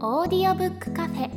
[0.00, 1.28] オーディオブックカフェ。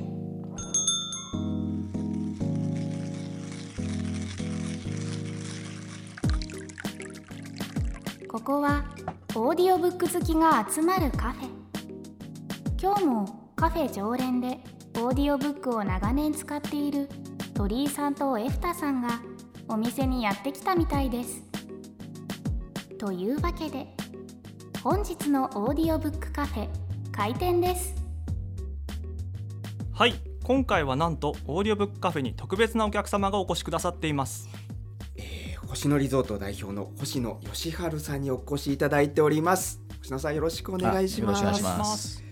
[8.28, 8.86] ここは
[9.34, 11.50] オーディオブック好きが集まるカフェ。
[12.80, 14.60] 今日もカフェ常連で
[14.98, 17.10] オーディオブックを長年使っている
[17.56, 19.22] 鳥居さんとエフタさんが
[19.70, 21.42] お店にやってきたみたいです。
[23.00, 23.88] というわけで
[24.84, 26.70] 本日のオーディオブックカフェ
[27.12, 28.01] 開店です。
[30.02, 30.16] はい。
[30.44, 34.50] 今回はなんとオーディオブックカフェに特別なお客様がお越しくださっています。
[35.16, 39.80] えー星野リゾート代表の星野佳路さんにお越しいただいております。
[40.00, 41.44] 星野さんよろしくお願いします。
[41.44, 42.24] あよろしくお願いします。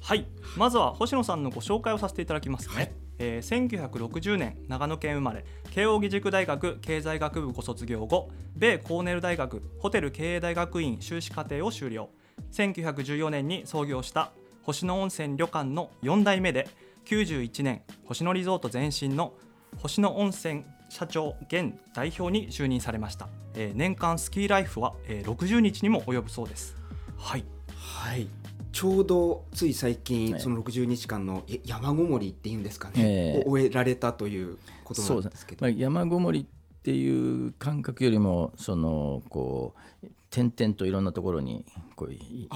[0.00, 0.28] はい。
[0.56, 2.92] まずは星野さんのご紹介をさせていただきますね、はい。
[3.18, 12.10] えー1960年長野県生まれ慶應義塾大学経済学部ご卒業後米コーネル大学ホテル経営大学院修士課程を修了。
[12.52, 14.30] 1914年に創業した
[14.62, 16.68] 星野温泉旅館の4代目で
[17.08, 19.32] 91年星野リゾート前身の
[19.78, 26.76] 星野温泉社長現代表に就任されました、えー年間スキーライフは、えー60日にも及ぶそうです。
[27.16, 27.44] はい。
[27.74, 28.28] はい。
[28.72, 30.40] ちょうどつい最近、はい。
[30.40, 35.64] その60日間のえ山ごもりっていうんですかね、ええを終えられたということそうんですけど。
[35.64, 41.64] まあ、山ごもりっていう感覚よりもそのこう点々といろんなところに
[41.96, 42.48] こういい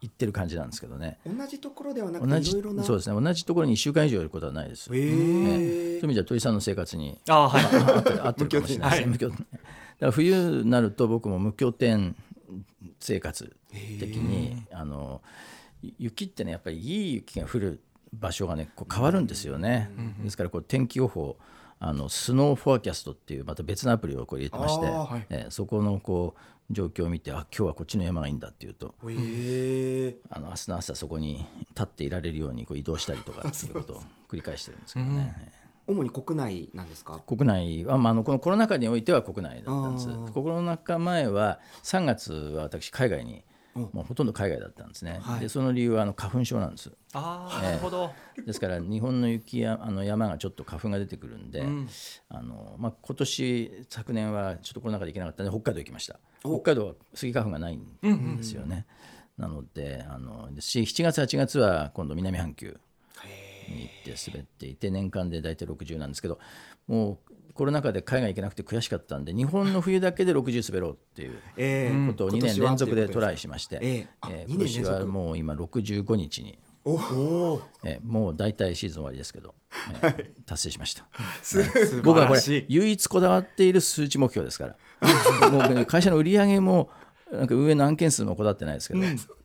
[0.00, 1.18] 行ってる感じなんですけどね。
[1.26, 2.84] 同じところではなく同じていろいろな。
[2.84, 3.20] そうですね。
[3.20, 5.10] 同じところに1週間以上いることはないです、へえええ。
[5.10, 7.96] そういう意味じゃ鳥さんの生活にあーはい。
[7.96, 9.06] 合ってる合ってるかもしれないですね。
[9.06, 9.46] 無無拠点だか
[10.00, 12.14] ら冬になると僕も無拠点
[13.00, 13.56] 生活
[13.98, 15.20] 的にあの
[15.98, 17.80] 雪ってねやっぱりいい雪が降る
[18.12, 19.90] 場所がねこう変わるんですよね、
[20.22, 21.36] ですからこう天気予報
[21.80, 25.26] あのスノーフォアキャストっていうまた別のアプリをこう入れてまして、あーはい。
[25.30, 26.40] えそこのこう
[26.70, 35.52] 状況を見てあ今日はこっちの山がいいんだっていうとへえあの明日の朝そこに立っていられるようにこう移動したりとかっていうことを繰り返してるんですけどね。
[35.86, 37.18] 主に国内なんですか？
[37.26, 40.32] 国内は、まあ、あのこのコロナ禍においては国内だったんです。
[40.34, 43.42] コロナ禍前は3月は私海外に
[43.74, 43.82] うん。
[43.92, 45.40] もうほとんど海外だったんですね、はい。
[45.40, 46.90] でその理由はあの花粉症なんです。
[47.14, 48.10] ああ、なるほど。
[48.44, 51.88] ですから日本の雪やあの山がちょっと花粉が出てくるんで、ん。
[52.28, 56.14] あのまあ、今年昨年はちょっとコロナ禍で行けなかったんで北海道行きました。
[56.14, 58.86] お北海道はスギ花粉がないんですよね、
[59.36, 62.78] なのであのでし7月8月は今度南半球
[63.68, 66.38] に行って滑っていて年間で大体60なんですけど
[66.86, 72.06] もうコロナ禍で海外行けなくて悔しかったんで日本の冬だけで60滑ろうっていうええ。
[72.06, 74.06] ことを2年連続でトライしまして、え
[74.46, 76.56] 今年はもう今65日に、
[76.92, 79.54] おおえーもう大体シーズン終わりですけど、
[80.02, 81.06] えー達成しました。
[81.42, 84.76] す僕はこれ唯一こだわっている数値目標ですから。
[85.50, 86.90] もうね会社の売り上げも
[87.30, 89.00] なんか運営の案件数もこだわってないですけど、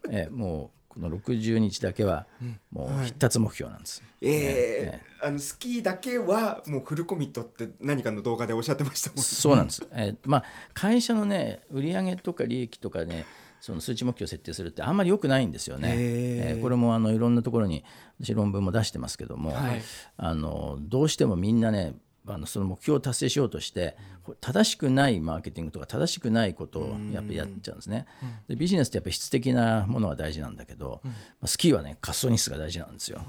[0.09, 2.27] えーもうこの60日だけは
[2.71, 10.43] もう必達目標なんです、ええあのスキーだけはもうフルコミットって何かの動画でおっしゃってましたもんそうなんです、えーまあ、
[10.73, 13.25] 会社のね売上とか利益とかね
[13.63, 15.94] その数値目標を設定するってあんまり良くないんですよね。
[15.96, 17.85] えーこれもあのいろんなところに
[18.22, 19.81] 私論文も出してますけども、はい
[20.18, 21.96] あのどうしてもみんなね
[22.28, 23.96] あのその目標を達成しようとして
[24.41, 28.06] 正しくないマーケティングとか正しくないことをやっぱりやっちゃうんですね。
[28.50, 31.12] でビジネスってやっぱり質的なものが大事なんだけど、ま
[31.44, 33.22] あスキーはね滑走日数が大事なんですよ。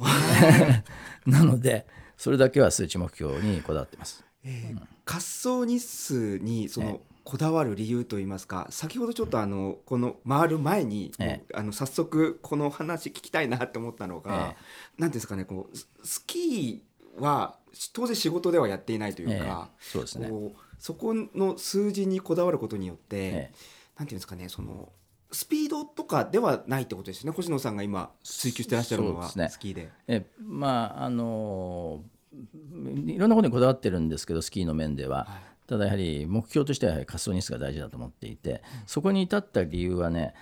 [1.27, 4.25] なのでそれだけは数値目標にこだわってます。
[4.43, 17.57] えー滑走日数にそえのこだわる理由といいますか先ほどちょっとあのこの回る前に、えあの早速この話聞きたいなって思ったのが、えなんていうんですかねこうススキーは
[17.93, 19.91] 当然仕事ではやっていないというか、ええ。
[19.91, 20.29] そうですね。
[20.29, 23.53] こうそこの数字にこだわることによって、ええ。
[23.99, 24.91] なんていうんですかねその
[25.31, 27.37] スピードとかではないってことですよね。
[27.37, 29.91] 星野さんが今追求してらっしゃるのは、スキーで。
[30.09, 32.03] えまああの
[33.07, 40.35] いろんなことにこだわってるんですけどスキーの面では、はいただやはり目標としてはやはり滑走日数が大事だと思っていて、そこに至った理由はね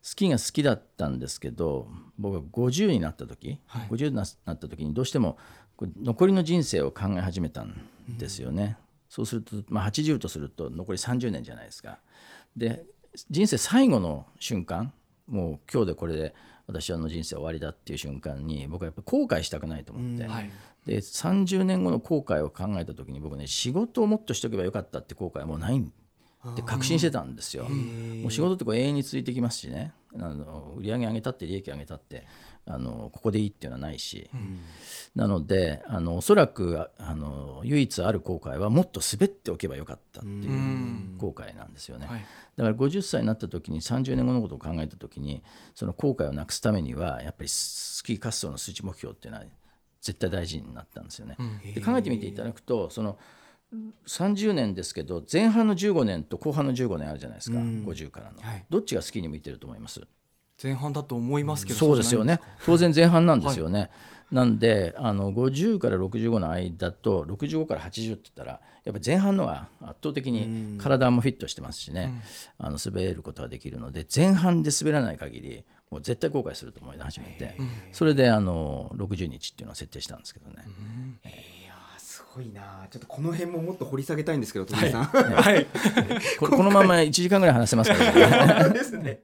[0.00, 1.88] スキーが好きだったんですけど
[2.18, 5.38] 僕が50になった時、はい50になった時にどうしても
[6.02, 7.74] 残りの人生を考え始めたん
[8.08, 8.76] ですよね。
[9.08, 11.98] そうすると、まあ、80とすると残り30年じゃないですか。
[12.56, 12.84] で
[13.30, 14.92] 人生最後の瞬間
[15.26, 16.34] もう今日でこれで
[16.72, 20.50] 私はあの人生終わりだっていう瞬間に僕はやっぱ後悔したくないと思って、はい。
[20.86, 27.64] で30年後の後悔を考えた時に僕ね仕事をもっとしておけばよかったって後悔はもうないって確信してたんですよ。
[27.68, 29.92] もう仕事ってこう永遠に続いてきますしね。
[30.18, 32.26] あの売り上げ上げたって利益上げたって
[32.64, 34.30] あのここでいいっていうのはないし、
[35.16, 42.06] なのであのおそらくあの唯一ある後悔はもっと滑っておけばよかったっていう後悔なんですよね。
[42.06, 42.24] はい。
[42.56, 45.42] だから50歳になった時に30年後のことを考えた時に
[45.74, 49.44] その後悔をなくすためにはやっぱりスキー滑走の数値目標っていうのは
[50.00, 51.36] 絶対大事になったんですよね。
[51.74, 53.18] で考えてみていただくとその
[54.06, 58.64] 30年ですけど前半の15年と後半の15年あるじゃないですか、50からの、はい。
[58.68, 60.00] どっちがスキーに向いてると思います？
[60.62, 62.40] 前半だと思いますけどそうですよね。
[62.64, 63.88] 当然前半なんですよね、は
[64.32, 72.22] なんであの50から65の間と65から80って言ったらやっぱ前半のが圧倒的に体もフィットしてますしね、
[72.58, 77.56] あの滑ることができるので前半で滑らない限りもう絶対後悔すると思い始めて、
[77.92, 80.64] それであの60日っていうのを設定したんですけどね、
[81.24, 82.86] いやーすごいな。
[82.90, 85.66] ちょっとこの辺ももっと掘り下げたいんですけどはい。
[86.40, 88.72] これ このまま1時間ぐらい話せますからね。
[88.72, 89.20] ですね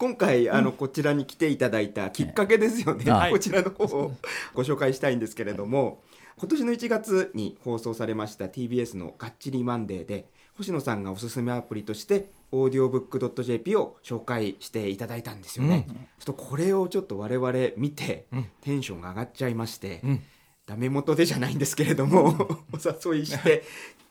[0.00, 3.32] 今回あのこちらに来ていただいたきっかけですよね、はい。
[3.32, 4.12] こちらの方を
[4.54, 6.02] ご紹介したいんですけれども
[6.38, 10.24] 今年の1月に放送されました TBS の「がっちりマンデー」で
[10.56, 18.46] 星野さんがおすすめアプリとしてオーディオブック .jp を紹介していただいたんですよね、ちょっとこれをちょっと我々見てうん。
[18.62, 20.22] テンションが上がっちゃいまして、うん。
[20.64, 22.28] ダメ元でじゃないんですけれども
[22.72, 23.64] お誘いして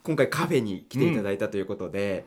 [0.04, 2.24] 今回カフェに来ていただいたということで,、で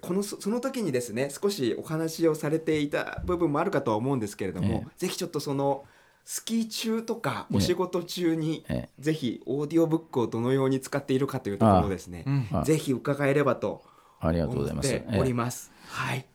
[0.00, 5.84] このそその時にですね少しお話をされていた部分もあるかとは思うんですけれども、ぜひちょっとその
[6.24, 7.56] スキー中とかええ。
[7.56, 12.48] お仕事中に、えぜひオーディオブックをどのように使っているかというところをですね、うん。
[12.52, 13.82] あぜひ伺えればと
[14.20, 14.94] ありがとうご思ざいます。
[14.94, 15.72] っております。
[15.88, 16.26] はい。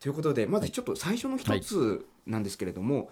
[0.00, 3.10] ということでまずちょっと最初の一つなんですけれども、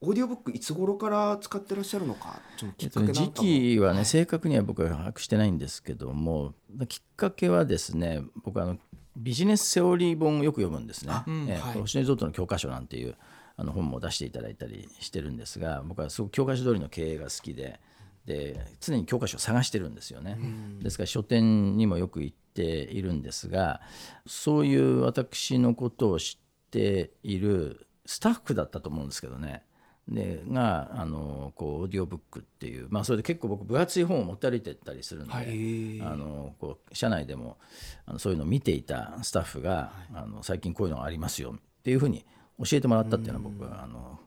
[0.00, 6.52] オーディオブックいつ頃から使ってらっしゃるのか時期はね、正確には僕は把握してないんですけども
[6.88, 8.78] きっかけはですね僕はあの
[9.16, 11.24] ビジネスセオリー本をよく読むんですねあ。
[11.26, 13.16] うんええはい星野リゾートの教科書なんていう
[13.56, 17.80] あの本も出していただいたりしてるんですが僕はすごく教科書通りの経営が好きで
[18.26, 20.38] で常に教科書を探してるんですよね。
[20.80, 23.80] ですから書店にもよく行っているんですが
[24.26, 29.62] そういう私のことを知っているスタッフだったと思うんですけどね
[30.08, 36.00] でがあのこうオーディオブックっていう、まあ、それで結構僕分厚い本を持って歩いてったりするんで、はい。
[36.02, 37.56] あのこう社内でも
[38.04, 42.24] あのそういうのを見ていたスタッフが、あの最近こういうのがありますよっていうふうに
[42.58, 44.20] 教えてもらったっていうのは僕はあの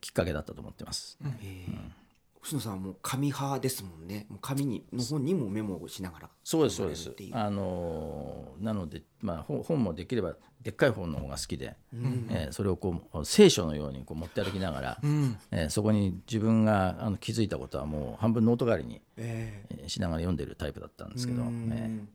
[0.00, 1.18] きっかけだったと思ってます。
[2.48, 4.26] 星野さんはもう紙派ですもんね。
[4.30, 7.12] もう紙にの本にもメモをしながらそうですそうです。
[7.32, 11.76] あのなので、まあ、本本もできればでっかい本の方が好きで、
[12.30, 15.36] えーそれをこう聖書のようにこう持って歩きながら、うん。
[15.50, 21.70] えーそこに自分があの気づいたことはもう半分ノート代わりに、ええーしながら読んでるタイプだったんですけど、うん。
[21.72, 22.06] えー。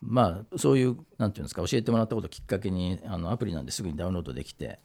[0.00, 4.78] まあそういうなんていうんですか教えてもらったことをきっかけにあのアプリなんですぐにダウンロードできて、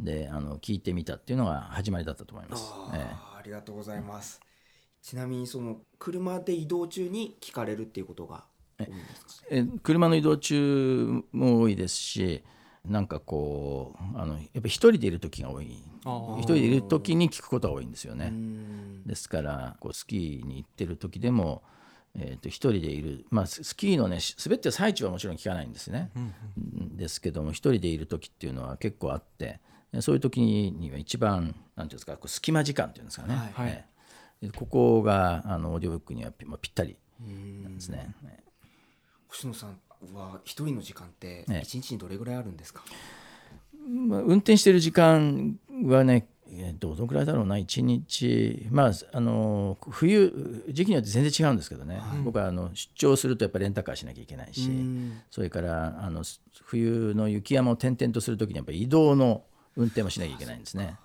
[0.00, 2.72] であの聞いてみたっていうのが始まりだったと思います。
[2.72, 4.38] あえーありがとうございます。
[5.00, 8.44] ちなみにその車で移動中に聞かれるっていうことが
[8.78, 9.46] 多いんですか？
[9.50, 12.44] え車の移動中も多いですし
[12.84, 15.66] なんかこうあのやっぱり一人でいる時が多い。
[16.38, 18.28] 一人でいる時に聞くことが多いんですよね。
[18.30, 19.06] うん。
[19.06, 21.62] ですからこうスキーに行ってる時でも、
[22.14, 29.60] えー、と一人でいる、まあ、ススキーのねし滑ってる最中はもちろん聞かないんですね、うんですけども一人でいる時っていうのは結構あってで
[30.00, 33.70] そういう時には一番なんていうんですか隙間時間っていうんですかね、はい。
[33.70, 33.90] えー
[34.40, 38.14] でここがあのオーディオブックにはぴ,、ったりなんですね。
[38.22, 38.42] ね
[39.28, 39.78] 星野さん
[40.14, 41.60] は一人の時間ってええ。
[41.62, 42.82] 一日にどれぐらいあるんですか、
[43.86, 48.66] まあ、運転してる時間はね、えーどのくらいだろうな1日。
[48.70, 55.20] まああの冬時期によって全然違うんですけどね、僕はあの出張するとやっぱりレンタカーしなきゃいけないし、うん。
[55.30, 59.44] それからあのす冬の雪山を転々とする時にやっぱり移動の
[59.76, 60.98] 運転もしなきゃいけないんですね。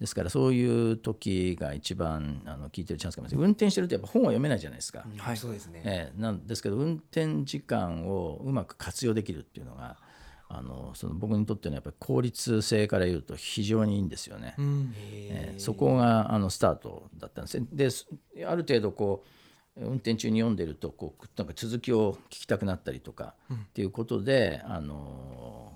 [0.00, 5.06] ですからそういう時が一番あの聞いてるチャンスかもしれない運転してるとやっぱ本は読めないじゃないですか。
[5.16, 9.96] はいそうですね、ええなんですけど運転時間をうまく活用できるっていうのが
[10.48, 14.54] あのその僕にとってのやっぱり効率性から言うと非常にいいんですよね。
[14.58, 17.66] うんええそこがあのスタートだったんですね。
[17.72, 18.06] です
[18.46, 19.24] ある程度こ
[19.76, 25.72] う運転中に読んでるとこうなんか続きを聞きたくなったりとかっていうことで、あの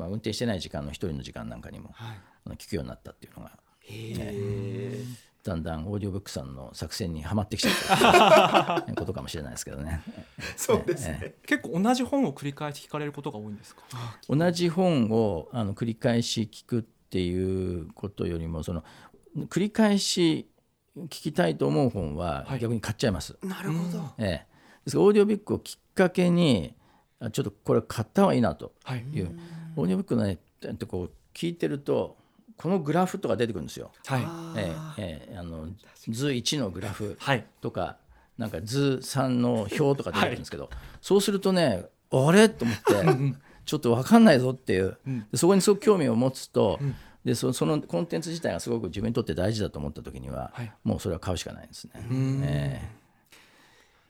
[0.00, 2.16] まあ、運転してない時間の一人の時間なんかにも、はい。
[2.46, 3.50] あの聞くようになったっていうのが
[3.82, 5.04] へえ
[5.44, 10.02] だんだんオーディオブックさんの作戦にはまってきちゃった ことかもしれないですけどね。
[10.56, 13.82] そうですね、結構同じ本を繰り返し聞かれることが多いんですか？
[14.28, 18.84] 同じ本をあの繰り返し聞くっていうことよりもその
[19.48, 20.48] 繰り返し
[20.96, 22.58] 聞きたいと思う本ははい。
[22.58, 23.36] 逆に買っちゃいます。
[23.42, 24.28] なるほど、ええ、
[24.84, 26.79] ですからオーディオブックをきっかけにあ
[27.32, 28.72] ちょっとこれ買った方がいいなと。
[28.84, 29.00] はい。
[29.12, 29.36] いう、
[29.76, 32.16] オーディオブックのねってこう聞いてると
[32.56, 33.90] このグラフとか出てくるんですよ。
[34.06, 34.22] はい。
[34.56, 35.68] ええええあの
[36.08, 37.44] 図1のグラフはい。
[37.60, 37.98] とか、
[38.38, 42.48] なんか図3の表とか出てくるんですけど、そうするとねあれ？
[42.48, 42.82] と思って
[43.66, 44.96] ちょっと分かんないぞっていう、
[45.30, 46.80] でそこにすごく興味を持つと、
[47.24, 50.72] でそそのコンテンツ自体がすごく自分にとって大事だと思った時には、はい。
[50.84, 51.92] もうそれは買うしかないですね。
[52.42, 52.88] え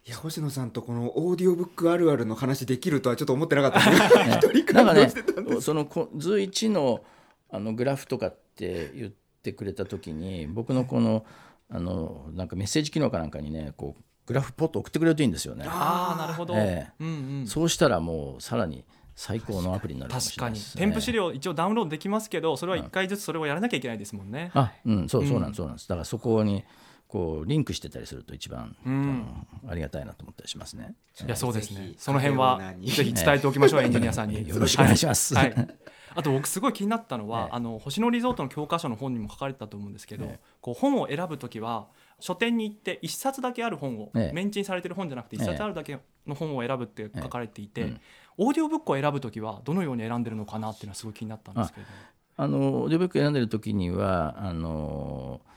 [0.06, 3.90] いや星野さんとこのオーディオブックあるあるの話できるとはちょっと思ってなかった。
[3.90, 5.60] ですねえ一人感動なんかねしてたんです。
[5.60, 7.04] そのこ図1の
[7.50, 11.24] あのグラフとかって言ってくれた時に僕のこの
[11.68, 15.66] あのなんかメッセージ機能かなんかにねこうグラフポッと送ってくれるといいんですよね。
[15.68, 16.92] ああなるほど、ええ。
[17.00, 17.46] うんうん。
[17.46, 18.84] そうしたらもうさらに
[19.16, 20.80] 最高のアプリになるかもし確かにれないです、ね。
[20.80, 25.88] 添付資料一応ダウンロードできますけどそれは1回ずつそれをやらなきゃいけないですもんね、あ、うん、そうそうなんです、そうなんです。
[25.88, 26.64] だからそこに
[27.10, 29.46] こうリンクしてたりすると一番、ん。
[29.68, 30.94] ありがたいなと思ったりしますね。
[31.26, 31.94] いやそうですね。
[31.98, 34.48] その辺はぜひ伝えておきましょう エンジニアさんに。
[34.48, 35.34] よろしくお願いします。
[35.34, 35.52] はい。
[35.52, 35.68] はい。
[36.14, 37.48] あと僕すごい気になったのは、ええ。
[37.50, 40.40] あの星野リゾートの教科書の本にも書かれてたと思うんですけど、ええ。
[40.60, 41.88] こう本を選ぶときは
[42.20, 45.44] 書店に行って一冊だけある本を、ええメンチンされてる本じゃなくて一え。
[45.46, 45.98] え冊あるだけ
[46.28, 47.86] の本を選ぶって書かれていて、ええ。
[47.88, 48.00] うん。
[48.38, 51.92] オーディオブックを選ぶときはどのように選んでるのかなっていうのはすごい気になったんですけれど。
[51.92, 51.98] も
[52.36, 55.50] あのオーディオブック選んでる時にはあのな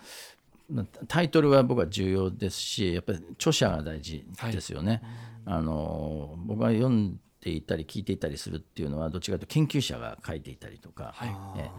[1.08, 5.02] タイトルは僕は重要ですしやっぱり著者が大事ですよね。
[5.46, 11.26] あの僕が読んでいたり聞いていたりするっていうのはどっちかというと研究者が書いていたりとか、は
[11.58, 11.62] い。
[11.62, 11.70] え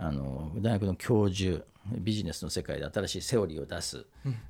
[0.00, 4.06] あの大学の教授ビジネスの世界で新しいセオリーを出す、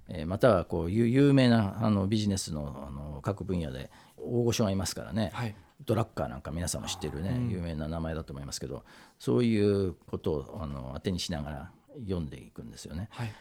[0.09, 5.55] えーまたはこう有有名なあのビジネスのあの各分野で大御所がいますからね、はい。
[5.87, 8.85] ドラッカーなんか皆さんも知ってるね、有名な名前だと思いますけど
[9.19, 11.71] そういうことをあの当てにしながら
[12.03, 13.09] 読んでいくんですよね。
[13.11, 13.33] はい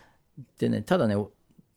[0.58, 1.32] でねただねお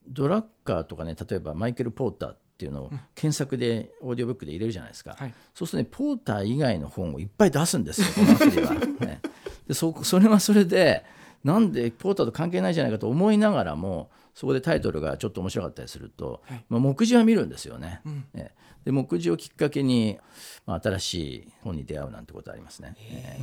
[0.08, 5.34] ドラッカーとかね例えばマイケル・ポーターっていうのを検索でオーディオブックで入れるじゃないですか、はい。
[5.54, 8.74] そうするとねポーター以外の本をいっぱい出すんですよこのアプリは。
[9.00, 9.20] ね、
[9.66, 11.04] でそそれはそれで
[11.42, 16.64] なんでポーターと関係ないじゃないかと思いながらもそこでタイトルがちょっと面白かったりすると、はい。
[16.68, 18.02] まあ、目次は見るんですよね。
[18.08, 18.24] ん。
[18.34, 18.50] え
[18.84, 20.18] で目次をきっかけに、
[20.66, 22.94] まあ、新しい本に出会うなんてことありますね。
[22.98, 23.38] え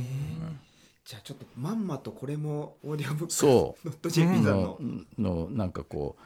[1.08, 4.78] じゃあちょっとまんまとこれもオーディオブックそノット JP さんの。
[5.18, 6.16] ののなんかこ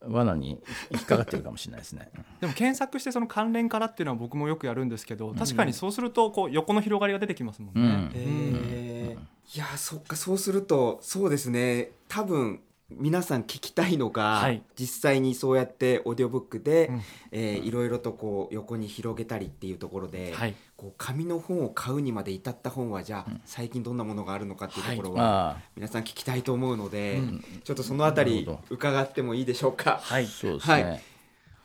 [0.00, 2.08] う罠に引っかかってるかもしれないですね。
[2.40, 7.80] でも検索してその関連からっていうのは僕もよくやるんですけど確かにそうするとこう横の広がりが出てきますもんね。
[7.80, 9.56] うんえー。
[9.56, 11.90] いやーそっかそうするとそうですね。
[12.06, 14.62] 多分皆さん聞きたいのが、はい。
[14.78, 17.02] 実際にそうやってオーディオブックで、うん。
[17.32, 20.54] えーいろいろとこう横に広げたりっていうところで、はい。
[20.76, 27.44] こう紙の本を買うにまで至った本はじゃあ、最近どんなものがあるのかっていうところは、皆さん聞きたいと思うので、うん。
[27.62, 30.00] ちょっとそのあたり伺ってもいいでしょうか？
[30.02, 30.26] はい。
[30.26, 30.82] そうですね。
[30.84, 31.02] はい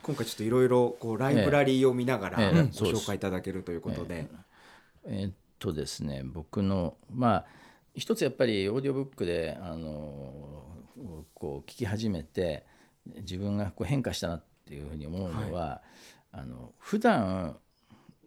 [0.05, 2.63] 今回ちょっといろいろこうライブラリーを見ながらええ。
[2.77, 4.27] ご紹介いただけるということで、
[5.05, 5.29] えー。
[5.29, 7.45] っとですね僕のまあ
[7.95, 10.65] 一つやっぱりオーディオブックであの
[11.33, 12.65] こう聞き始めて
[13.05, 15.81] 自分がこう変化したなっていうふうに思うのは、
[16.31, 17.57] あの普段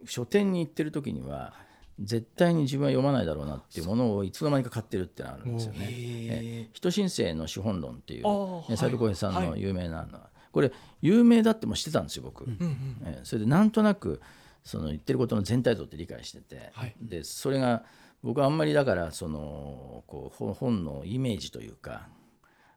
[0.05, 1.55] 書店に行ってる時には
[1.99, 5.87] 絶対に自分は読まないだろうなっていうものをいつの間にか買ってるってのがあるんですよね。
[5.91, 9.63] え人申請の資本論っていうあーね斉藤浩平さんのはい。
[9.63, 12.45] 有名なのはこれ有名だっても知ってたんですよ僕。
[12.45, 14.21] うんうんえーそれでなんとなく
[14.63, 16.95] その言ってることの全体像って理解してて、はい。
[17.01, 17.85] でそれが
[18.23, 22.09] 僕はあんまりだからそのこう本本のイメージというか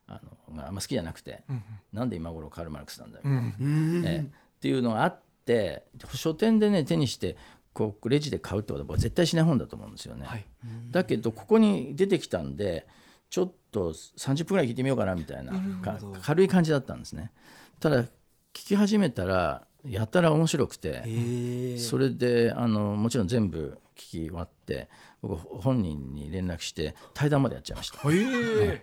[0.09, 0.19] あ
[0.51, 1.63] のがあんま好きじゃなくて、うん
[1.93, 3.63] なんで今頃カール・マルクスなんだよ、うんう
[4.01, 4.03] ん。
[4.05, 7.37] えーっていうのがあって書店でね手にして
[7.71, 10.25] こうレジで買うってことは絶対しない本だと思うんですよね。
[10.25, 10.45] はい。
[10.91, 12.85] だけどここに出てきたんで
[13.29, 17.31] ちょっと30分ぐらい聞いてみようかなみたいなか軽い感じだったんですね。
[17.79, 18.09] ただ聞
[18.53, 24.89] き始めたらやたら面白くて、それであのもちろん全部聞き終わって
[25.21, 27.99] 僕本人に連絡して対談までやっちゃいました。
[28.11, 28.67] え。
[28.67, 28.73] な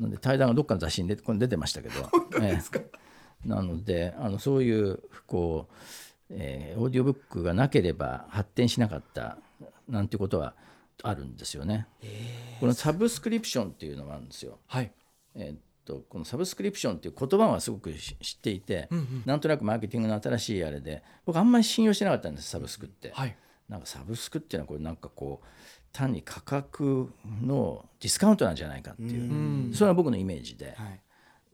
[0.00, 1.94] んで対談がどっかの雑誌に出てこれ出てましたけど。
[2.40, 3.48] ええ。
[3.48, 5.74] なのであのそういうこう、
[6.30, 9.38] えーオーディオブックがなければ発展しなかった
[9.88, 10.54] なんてことは
[11.02, 11.86] あるんですよね。
[12.60, 14.60] このサブスクリプションっていうのがあるんですよ。
[14.66, 14.92] はい。
[15.34, 18.88] えーっとこのサブスクリプションっていう言葉はすごくし知っていて、
[19.26, 23.10] なんとなくマーケティングの新しいあれで僕あんまり信用してなかったんですサブスクって。
[23.12, 23.36] はい。
[23.68, 25.46] なんかサブスクっていうのはこれなんかこう
[25.92, 31.00] 単に価格のディスカウントなんじゃないかっていう、それは僕のイメージで、はい。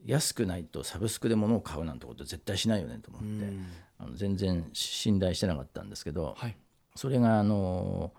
[0.07, 3.52] 安くないとサブスクで物を買うなんてこと絶対しないよねと思って、
[3.99, 6.57] あの全然信頼してなかったんですけど、はい。
[6.95, 8.12] それがあの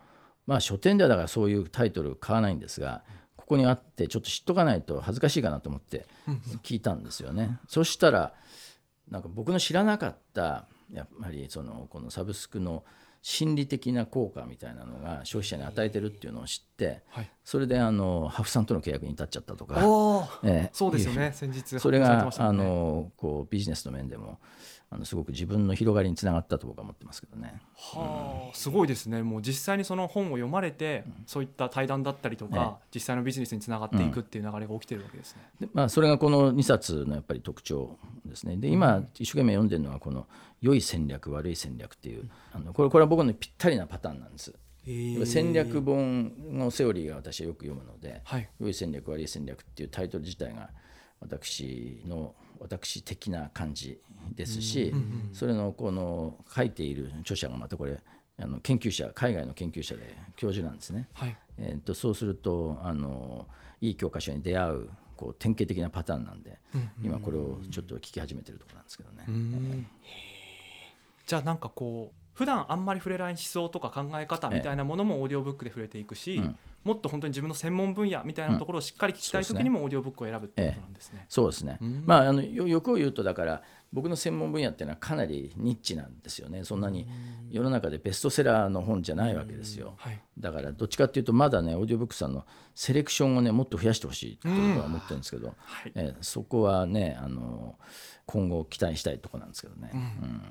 [0.46, 3.04] まあ書店ではだからそういうタイトル買わないんですが
[3.36, 6.06] ここにあってちょっと知っとかないと恥ずかしいかなと思って
[6.64, 7.60] 聞いたんですよね。
[7.68, 8.34] そしたら
[9.10, 12.84] なんか僕の知らなかったやっぱりそのこのサブスクの
[13.22, 17.30] 心理的な効果みたいなのが消費者に与えてるっていうのを知ってはい。
[17.44, 19.76] それであのハフさんとの契約に至っちゃったとか、
[20.44, 20.70] ええ。
[20.72, 21.32] そうですよね。
[21.34, 24.40] 先日それがあのこうビジネスの面でも
[24.92, 27.62] あのすごく自分の広がりにつながったと僕は思ってますけどね。
[27.76, 35.44] はあすごいですねもう実際にその本を読まれて、そういった対談だったりとか、実際のビジネスにつながっていくっていう流れが起きてるわけですね。
[35.60, 38.58] でまあ、それがこの2冊のやっぱり特徴ですね。
[38.58, 40.28] で今一生懸命読んでるのはこの
[40.62, 44.54] 「良い戦略悪い戦略」っていうあのこれこれは僕のぴったりなパターンなんです。
[45.26, 50.72] 戦略本のセオリーが私はよく読むのではい「良い戦略悪い戦略」っていうタイトル自体が
[51.20, 54.00] 私の私的な感じ
[54.36, 54.94] ですし、
[55.34, 58.00] それのこの書いている著者がまたこれ
[58.42, 61.08] あの研究者海外の研究者で教授なんですね。
[61.14, 61.38] はい。
[61.58, 63.48] えー、とそうするとあの
[63.82, 66.58] いい教科書に出会うこう典型的なパターンなんで、
[67.04, 69.26] 今これをちょっと聞き始めてるところなんですけどね。
[71.26, 76.56] じゃあなんかこう普段あんまり触れない思想とか考え方みたいなものもオーディオブックで触れていくし、うん。
[76.86, 81.26] もっと本当に自分の専門分野みたいなところをしっかり聞きたい時にもオーディオブックを選ぶってことなんですね。
[81.28, 82.04] そうですね、うん。
[82.06, 86.64] まああのよ欲を言うとだから僕の専門分野っていうのはかなりニッチなんですよね。
[86.64, 87.06] そんなに
[87.52, 90.22] 世の中でベストセラーの本じゃないわけですよ、はい。
[90.38, 95.54] だからどっちかっていうとまだねオーディオブックさんのセレクションをねもっと増やしてほしいと僕は思ってるんですけど、は
[95.86, 95.92] い。
[95.96, 97.76] えーそこはねあの
[98.26, 99.90] 今後期待したいところなんですけどね。
[99.94, 100.42] うん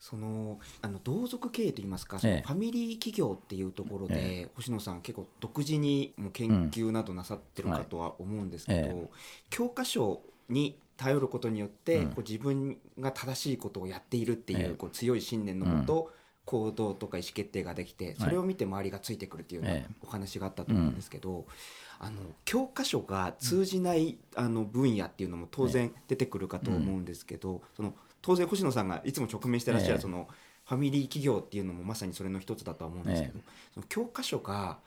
[0.00, 9.08] そのあの同族経営といいますかファミリー企業っていうところで、え星野さん結構独自にもう研究などなさってるかとは思うんですけど、はいえ
[9.50, 12.06] 教科書に頼ることによって、うん。
[12.08, 14.74] こう自分が正しいことをやっているっていう,、ええ。
[14.74, 16.12] こう強い信念のもと、
[16.44, 19.94] 行動とか意思決定ができてそれを見て周りがついてくるっていうようなええ。
[20.02, 21.46] お話があったと思うんですけど、
[22.00, 29.94] あの教科書が通じない、あの分野っていうのも当然出てくるかと思うんですけど、その当然星野さんがいつも直面してらっしゃええ。
[29.94, 30.28] るその
[30.66, 33.40] ファミリー企業っていうのもまさにそれの一つだとは思うんですけど、
[33.74, 34.78] その教科書が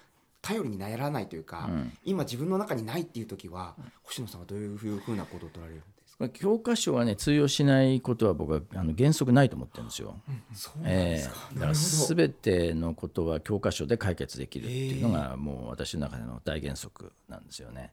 [0.42, 1.92] 頼りにならないというか、うん。
[2.04, 6.30] 今自分の中にないっていう時は星野さんはどういうふうなことを取られるんですか？
[6.30, 10.20] 教科書がね通用しないことは僕はあの原則ないと思ってるんですよ。
[10.54, 11.56] そうええ。
[11.56, 17.92] だから全てのことは教科書で解決できるっていうのがもう私の中での大原則なんですよね。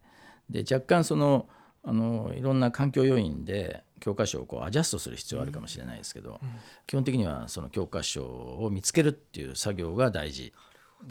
[0.51, 1.47] で若干その
[1.88, 6.38] あのいろんな環境要因で教科書をこうアジャストする必要はあるかもしれないですけど、
[6.87, 10.53] 基本的にはその教科書を見つけるっていう作業が大事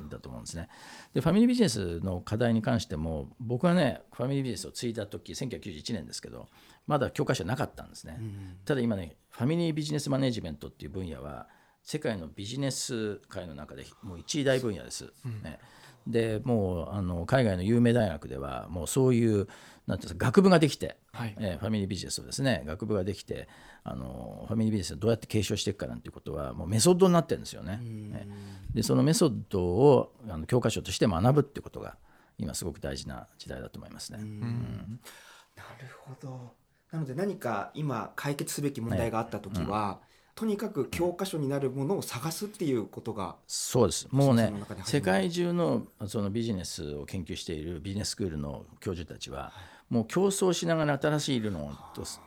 [0.09, 0.69] だと思うんですね。
[1.15, 6.47] でファミリービジネスの課題に関しても僕はねファミリービジネスを継いだ時1991年ですけど
[6.85, 8.19] まだ教科書なかったんですね。
[8.65, 11.47] ただ今ねファミリービジネスマネジメントっていう分野は
[11.81, 15.11] 世界のビジネス界の中でもう一大分野です。
[15.43, 15.59] ね
[16.07, 19.47] でもうあの海外の有名大学ではもうそういう
[19.87, 21.35] なんていうんですか学部ができて、はい。
[21.39, 23.47] えーファミリービジネスをですね学部ができて
[23.83, 27.77] あのファミリービジネスをどうやって継承していくかなんていうことはもうメソッドになってるんですよね。
[27.77, 28.27] ね
[28.73, 31.97] でそのメソッドをあの教科書として学ぶってことが
[32.37, 34.19] 今すごく大事な時代だと思いますね。
[34.19, 36.53] なるほど。
[36.91, 39.99] なので何か今解決すべき問題があった時は、
[40.37, 44.53] とにかく教科書になるものを探すっていうことがそうですもうね
[44.85, 49.51] 世界中のそのビジネスを研究しているビジネススクールの教授たちは
[49.89, 51.71] もう競争しながら新しい理論を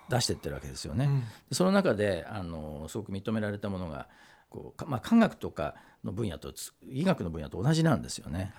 [0.08, 1.08] 出していってるわけですよね。
[1.48, 4.08] でその中であのすごく認められたものが
[4.48, 8.52] こうかまあ、科学とかの分野とつ医学の分野と同じなんですよね。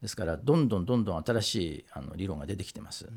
[0.00, 3.10] ですからどんどんどんどん新しいあの理論が出てきてます。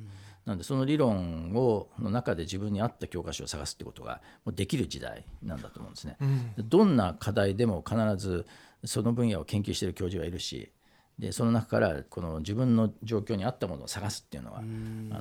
[0.50, 6.18] なのでその理論をの中で自分に合った教科書を探すってことがもうできる時代なんだと思うんですね。
[6.58, 8.48] でどんな課題でも必ず
[8.84, 10.72] その分野を研究している教授がいるし
[11.20, 14.64] でその中からこの自分の状況に合ったものを探すっていうのはあ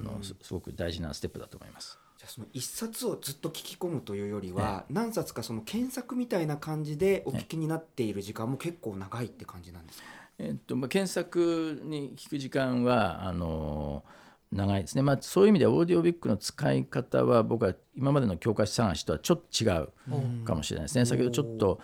[0.00, 1.98] のすすごく大事なステップだと思います。
[2.16, 10.06] じゃあその一冊をずっと聞き込むというよりは、何冊かその検索みたいな感じでお聞きになっている時間も結構長いって感じなんですか、
[10.38, 14.02] えっとまあ、検索に聞く時間はあの
[14.52, 21.04] 長いですね、まあ、そういう意味でオーディオビックの使い方は僕は今までの教科書探しとはちょっと違うかもしれないですね。
[21.04, 21.80] 先ほどちょっと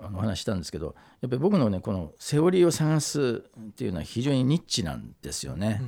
[0.00, 5.82] あのお話ししたんですけどやっぱり僕のねこのセオリーを探すっていうのは非常にニッチなんですよね。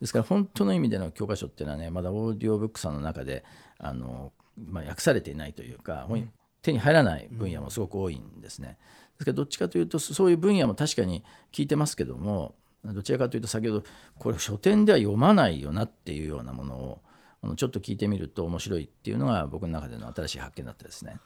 [0.00, 3.44] ですから本当の意味での教科書っていうのはねまだオーディオブックさんの中で
[3.78, 6.30] あの、まあ、訳されていないというか、本
[6.62, 8.78] 手に入らない分野もすごく多いんですね。
[9.18, 12.54] ですからどっちかというとそういう分野も確かに聞いてますけども
[12.84, 13.84] どちらかというと先ほど
[14.18, 17.00] これ書店では読まないよなっていうようなものを
[17.42, 21.18] あのちょっと聞いてみると面白いっていうのが僕の中での新しい発見だったですね。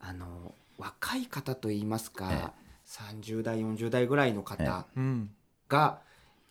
[0.00, 2.52] あの若い方といいますか、
[2.86, 5.30] 30代40代ぐらいの方うん
[5.68, 6.00] が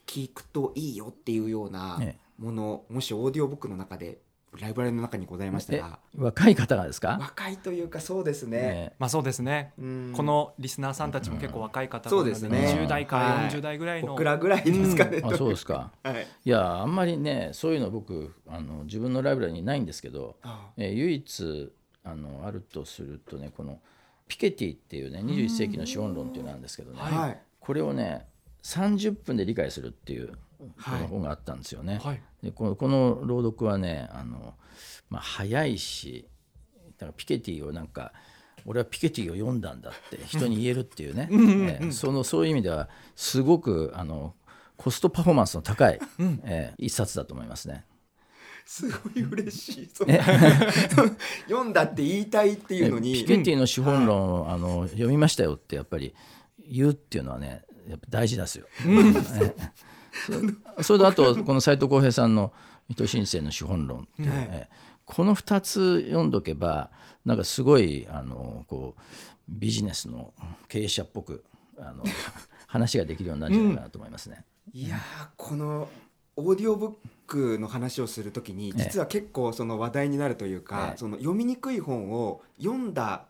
[0.06, 2.28] 聞くといいよっていうようなええ。
[2.38, 4.20] もの、もしオーディオブックの中で
[4.60, 8.57] ライブラリの中にございましたえが若い方がですか、若いというかそうですね、
[8.91, 9.73] えまあそうですね。
[9.77, 10.13] うん。
[10.15, 13.49] このリスナーさんたちも結構若い方そうなのですね20代からはい。
[13.49, 15.91] 40代ぐらいの、僕らぐらいですかね、えあそうですか。
[16.03, 16.27] はい。
[16.45, 23.79] いやあんまりねそういうの僕あの自分のライブラリにないんですけど、あえー唯一あのあるとするとねこの
[24.27, 27.39] ピケティっていうね21世紀の資本論っていうのがあるんですけどね、はい。
[27.60, 28.25] これをね
[28.63, 30.33] 30分で理解するっていう
[31.10, 31.99] 本があったんですよね。
[32.01, 34.56] はいでこのこの朗読はねあの、
[35.10, 36.28] まあ、早いし
[36.97, 38.13] だからピケティをなんか
[38.65, 44.36] 俺はピケティを読んだんだって人に言えるっていうね、えーそのそういう意味ではすごくあの
[44.76, 46.00] コストパフォーマンスの高い、
[46.43, 47.86] えー一冊だと思いますね。
[48.65, 49.89] すごい嬉しい。
[51.47, 53.13] 読んだって言いたいっていうのに。
[53.13, 56.13] ピケティの資本論を、あの読みましたよってやっぱり
[56.69, 58.67] 言うっていうのはねやっぱ大事ですよ。
[60.30, 60.34] え
[60.80, 62.53] えそそれとあとこの斉藤浩平さんの
[62.89, 66.91] 「人申請の資本論」っていう、はいええこの2つ読んどけば
[67.25, 69.01] なんかすごいあのこう
[69.47, 70.34] ビジネスの
[70.67, 71.45] 経営者っぽく
[71.80, 72.03] あの
[72.67, 74.43] 話ができるようになるんじゃないかなと思いますね。
[74.73, 74.99] いやー
[75.38, 75.88] この
[76.36, 76.93] オーディオブッ
[77.25, 83.25] クの話をするときにええ実は結構その話題になるというか、ええその読みにくい本を読んだ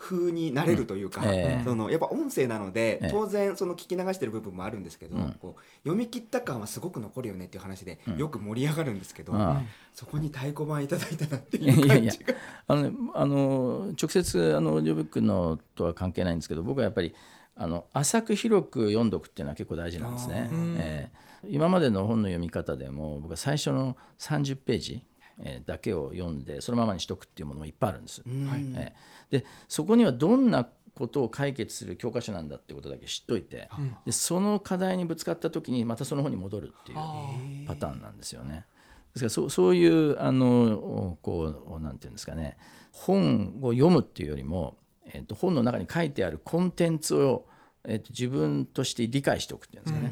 [0.00, 1.28] 風になれるというか、うん。
[1.28, 1.64] ええ。
[1.64, 3.10] そのやっぱ音声なので、ええ。
[3.10, 5.32] 当然その聞き流してる部分もあるんですけど、うん。
[5.40, 8.16] こう読み切った感はすごく残るよねっていう話でうん。
[8.16, 9.62] よく盛り上がるんですけど、ああ
[9.94, 12.34] そこに太鼓判いただいたなっていう感じが。
[12.66, 17.14] あのねあの直接あのオーディオブックのとは関係ないんですけど僕はやっぱり
[17.54, 21.12] あの浅く広く読んどくっていうのは結構大事なんですね。
[21.48, 25.04] 今までの本の読み方でも僕は最初の30ページ、
[25.42, 28.22] えーだけを読んでそのままにしとくっていうものもいっぱいあるんです。
[28.26, 28.48] うん。
[28.76, 29.40] えー。
[29.40, 33.70] でそこにはどんなことを解決する教科書なんだってことだけ知っといて、
[34.04, 36.98] でその課題にぶつかった時にまたその本に戻るっていう
[37.66, 38.66] パターンなんですよね。
[39.14, 42.58] ですからそうそういうあのこうなんていうんですかね。
[42.92, 44.76] 本を読むっていうよりも、
[45.06, 47.46] えっと本の中に書いてあるコンテンツを、
[47.84, 50.10] えっと自分として理解しておくっていうんですかね、あ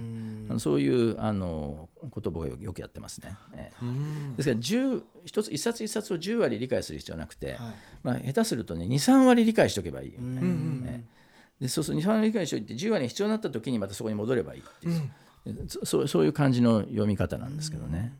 [0.54, 3.36] のそういうあのことをよくやってますね。
[3.54, 4.36] ええ。
[4.36, 7.58] ですから10一つ一冊一冊を10割理解する必要はなくて、
[8.02, 10.40] まあ、下手するとね23割理解しておけばいいよね。
[10.86, 11.04] え
[11.60, 11.64] え。
[11.64, 18.16] でそうそう23割理解しておいて10割に必要になった時にまたそこに戻ればいいっていう、そそうそういう感じの読み方なんですけどね。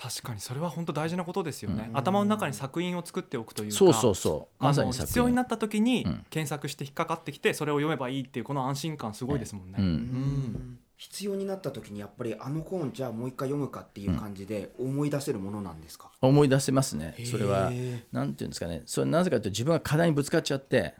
[0.00, 4.64] 確かにそれは本当大事なことですよね、頭の中に作品を作っておくというかそうそうそう。
[4.64, 6.24] まさに必要になった時にうん。
[6.30, 9.84] 検索して引っかかってきてそれを読めばいいっていうこの安心感すごいですもんね、うん。
[9.84, 17.16] うん必要になった時にやっぱりあの本じゃあもう一回読むかっていう感じで思い出せるものなんですか、思い出せますね。
[17.24, 17.70] それは。
[17.72, 18.82] へえなんていうんですかね。
[18.84, 20.92] それなぜかというと自分が課題にぶつかっちゃって、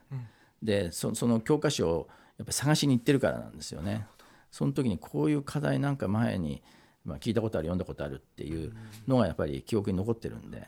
[0.62, 2.08] でそその教科書を
[2.38, 4.06] やっぱり探しに行ってるからなんですよね。
[4.50, 6.62] その時にこういう課題なんか前に、
[7.04, 8.72] まあ、聞いたことある読んだことあるっていう
[9.06, 10.66] のがやっぱり記憶に残ってるんで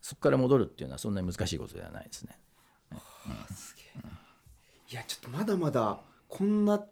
[0.00, 2.36] そこから戻るっていうのはそんなに難しいことではないですね。
[4.90, 6.84] いやちょっとまだまだこんな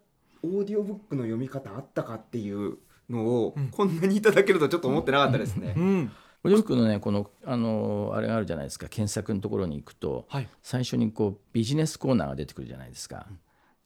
[0.43, 2.77] オーディオブックの読み方あったかっていう
[3.09, 5.73] のを、こんなにいただけるとちょっと思ってなかったですね。
[5.77, 6.11] うん。
[6.43, 13.27] オーディオブックのねこのあのあれがあるじゃないですか検索のところに行くと、はい最初にこうビジネスコーナーが出てくるじゃないですか、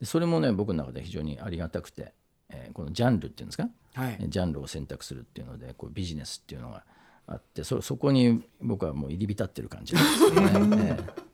[0.00, 2.12] でそれもね僕の中で非常にありがたくて、
[2.50, 3.48] えーこのジャンルっていうん。
[3.48, 6.84] ですか、はいジャンルを選択するっていうのでこうビジネスっていうのが
[7.28, 10.04] あってそそこに僕はもう入り浸ってる感じなん。
[10.04, 10.96] ですよね。
[10.98, 11.27] ええ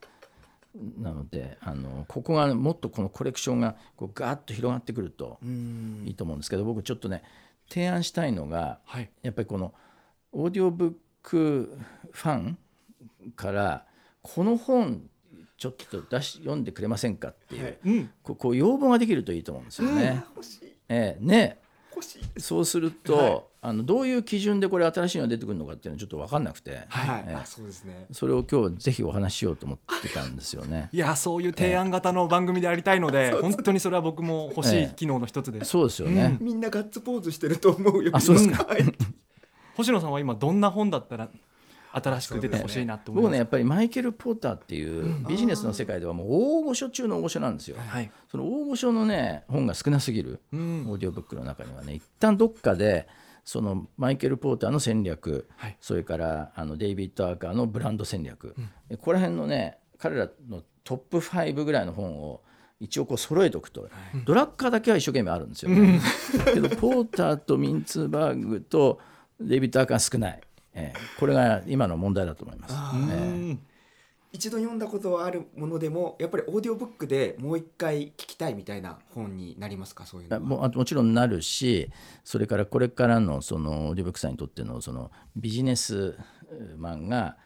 [0.74, 5.38] なのであのここがもっとこのコレクションがこうガーッと広がってくると
[6.04, 7.22] いいと思うんですけど僕ちょっとね
[7.68, 9.10] 提案したいのがはい。
[9.22, 9.72] やっぱりこの
[10.32, 11.78] オーディオブック
[12.10, 12.58] ファン
[13.36, 13.86] から
[14.22, 15.08] この本
[15.56, 18.10] ちょっと出し読んでくれませんかっていう、うん。
[18.22, 20.24] こう要望ができるといいと思うんですよね。
[20.88, 21.58] ええね
[22.38, 28.06] そうすると、あのどういう基準でこれ新しいのが出てくるのかっていうのはちょっと分かんなくて、はい、そうですね。
[28.12, 30.88] それを今日ぜひお話ししようと思ってたんですよね。
[30.92, 36.36] いやそういう提案型の番組でありたいので、本当にそれは僕も欲しい機能の一つです、そうですよね。
[36.40, 38.10] みんなガッツポーズしてると思うよ。
[38.14, 38.64] あそうですか。
[38.64, 38.82] はい。
[39.76, 41.28] 星野さんは今どんな本だったら
[41.96, 43.30] 新しく出てほしいなって思います。
[43.30, 47.76] 僕ねやっぱりマイケル・ポーターっていうビジネスの世界ではもう大御所中の大御所なんですよ。
[47.78, 48.10] はい。
[48.30, 50.86] その大御所のね本が少なすぎる、うん。
[50.88, 53.06] オーディオブックの中にはね一旦どっかで
[53.44, 55.76] そのマイケル・ポーターの戦略、はい。
[55.80, 58.54] それからあのデイビッド・アーカーのブランド戦略、
[58.90, 62.42] ここら辺のね彼らのトップ5ぐらいの本を
[62.80, 63.88] 一応こう揃えておくと、
[64.26, 66.00] ドラッカーだけは一生懸命あるんですよ、ね
[66.52, 68.98] けどポーターとミンツバーグと
[69.40, 70.40] デイビッド・アーカーが少ない、
[70.74, 72.74] ええこれが今の問題だと思います。
[74.32, 80.06] 一度読んだことはあるものでもやっぱりオーディオブックでもう一回聞きたいみたいな本になりますか？
[80.06, 80.40] そういうのは。
[80.40, 81.88] もあもちろんなるし
[82.24, 86.18] それからこれからのそのオーディオブックさんにとってのそのビジネス
[86.76, 87.36] マンが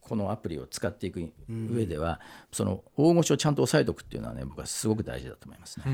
[0.00, 5.84] このアプリを使っていく上では、その大御所をちゃんと押さえておくっていうのはね僕はすごく大事だと思いますね。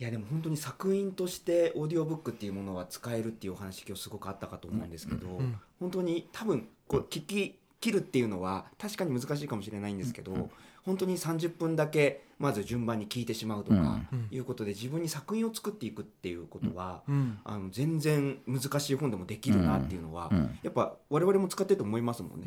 [0.00, 5.26] いやでも本当に作品としてオーディオブックっていうものは使えるっていうお話今日すごくあったかと思うんですけど、
[5.78, 10.48] 本当に多分こう聞き切るっていうのは確かに難しいかもしれないんですけど、
[10.86, 17.02] 本当に30分だけまず順番に聞いてしまうとかいうことで自分に作品を作っていくっていうことは、
[17.44, 20.30] あの全然難しい本でもできるなっていうのは、
[20.62, 22.46] やっぱ我々も使ってると思いますもんね。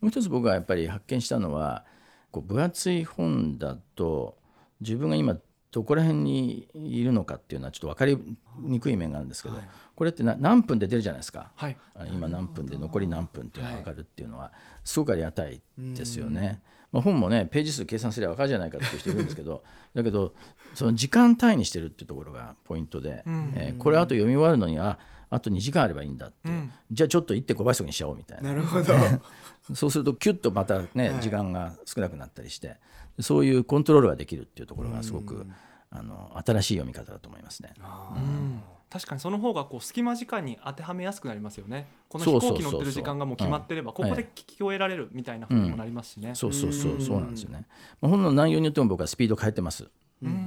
[0.00, 1.84] もう一つ僕がやっぱり発見したのは
[2.30, 4.38] こう分厚い本だと
[4.80, 5.36] 自分が今
[5.70, 8.18] どこら辺にいるのかっていうのはちょっと分かり
[8.60, 11.76] にくい面があるんですけど、はい、これって何分で出るじゃないですか、はい、
[12.10, 14.52] 今何分で残り何分っていうのが分かるっていうのは
[14.84, 16.62] すごくありがたいですよね。
[16.90, 19.62] まあ、本もねページ数計算すれば分かるじゃないかっていう人いるんですけど
[19.94, 20.32] だけど
[20.74, 24.98] その時間単位にしてるっていうところがポイントで、えー、これあと読み終わるのにあ
[25.30, 28.50] あと2時間あればいいんだって、うん、じゃあちょっと1.5倍速にしちゃおうみたいな。
[28.50, 28.94] なるほど。
[29.74, 32.78] そうするとキュッとまたね、はい、時間が少なくなったりして
[33.20, 35.46] そういうコントロールができるっていうところがすごく、
[35.90, 37.74] あの新しい読み方だと思いますね。
[38.16, 41.88] うん確かにその方がこう隙間時間に当てはめやすくなりますよね。
[42.08, 46.34] この飛行機乗ってる時間がもう決まってればここで聞き終えられるみたいなふうにもなりますしね。
[46.34, 47.66] そうそうそうそうなんですよね。
[48.00, 49.90] まあ、本の内容によっても僕はスピード変えてます。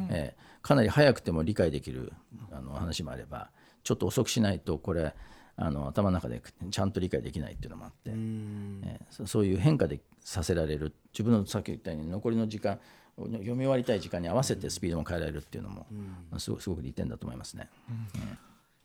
[0.10, 2.14] えー、かなり早くても理解できる
[2.52, 3.52] あの話もあれば
[3.84, 5.14] ちょっと遅くしないとこれ
[5.56, 6.42] あの頭の中で
[6.72, 10.94] ちゃんと理解できないっていうのもあって、えー、そういう変化でさせられる。
[11.14, 12.80] 自分のさっき言ったように残りの時間
[13.18, 15.86] 読み終わりたい時間に合わせてスピードも変えられるっていうのも、
[16.32, 18.38] うん、すごすごく利点だと思いますね、うん、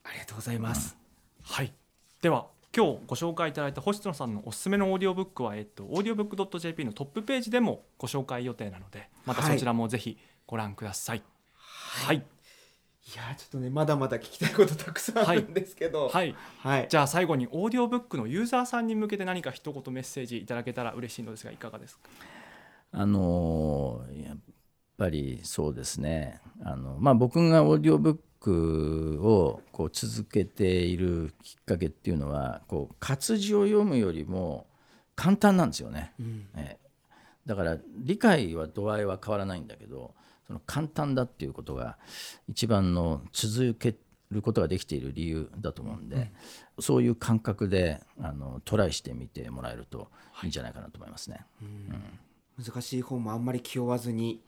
[0.04, 0.96] ありがとうございます、
[1.42, 1.72] はい。
[2.20, 11.22] では今日ご紹介いただいた星野さんのおすすめのオーディオブックは、えっと、オーディオブック .jp のトップページでもご紹介予定なのでまたそちらもぜひご覧ください。
[11.54, 12.35] はい、はい
[13.06, 22.10] いやちょっとねまだまだ聞きたいことたくさんあるんですけど、はい、はい、じゃあ最後にオーディオブックのユーザーさんに向けて何か一言メッセージいただけたら嬉しいのですがいかがですか？
[22.92, 24.36] あのやっ
[24.98, 26.40] ぱりそうですね。
[26.64, 34.66] あの、まあ、僕がオーディオブックをこう続けているきっかけっていうのはこう活字を読むよりも
[35.14, 36.78] 簡単なんですよね、うん、え。
[37.44, 40.14] だから理解は度合いは変わらないんだけど
[40.46, 41.98] その簡単だっていうことが
[42.48, 43.96] 一番の続け
[44.30, 46.30] ることができている理由だと思うんで、うん、
[46.80, 50.08] そういう感覚であのトライしてみてもらえると
[50.42, 51.44] いいんじゃないかなと思いますね。
[51.62, 54.40] うん、難しい本もあんまり気負わずに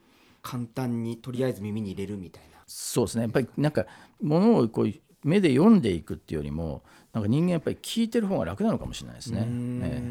[0.42, 2.58] 簡単にとりあえず耳に入れるみたいな。
[2.66, 3.87] そうですねやっぱりなんか
[4.20, 4.92] ものをこう
[5.24, 6.82] 目で読んでいくっていうよりも
[7.12, 9.46] なんか人間やっぱり聞いてる方が楽なのかもしれないですね。
[9.82, 10.02] え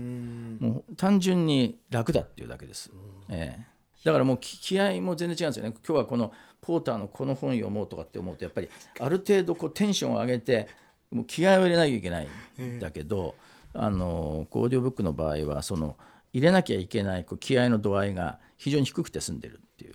[0.61, 2.91] え、もう単純に楽だっていうだけです。
[3.29, 3.76] ええ
[4.07, 5.75] だからもう気合も全然違うんですよね。
[5.85, 8.69] 今日はこのポーターのこの本読もうとかって思うとやっぱり
[9.01, 10.69] ある程度こうテンションを上げて
[11.11, 12.27] もう気合を入れなきゃいけない
[12.61, 13.35] んだけど、
[13.73, 15.97] あのオーディオブックの場合はその
[16.31, 19.93] 入れなきゃいけないこう気合の度合いが非常に低くて済んでるっていう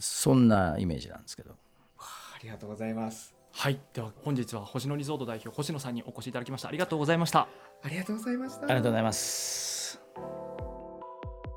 [0.00, 1.52] そんなイメージなんですけど。
[2.00, 3.32] ありがとうございます。
[3.52, 3.78] はい。
[3.94, 6.68] では本日は星野リゾート代表星野さんにお越しいただきました。
[6.68, 7.48] ありがとうございました。
[7.82, 8.64] ありがとうございました。
[8.64, 10.00] ありがとうございます。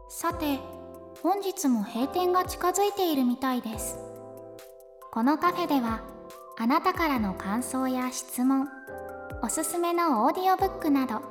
[0.08, 0.79] さて
[1.22, 3.98] 本日も閉店が近づいているみたいです。
[5.12, 6.02] このカフェでは
[6.58, 8.70] あなたからの感想や質問
[9.44, 11.22] おすすめのオーディオブックなど